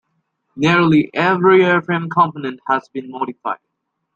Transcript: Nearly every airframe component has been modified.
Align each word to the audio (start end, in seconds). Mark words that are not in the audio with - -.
Nearly 0.55 1.11
every 1.13 1.59
airframe 1.61 2.09
component 2.09 2.59
has 2.67 2.89
been 2.89 3.11
modified. 3.11 3.59